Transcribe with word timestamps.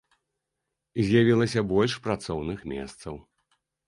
З'явілася 1.07 1.63
больш 1.71 1.93
працоўных 2.07 2.59
месцаў. 2.73 3.15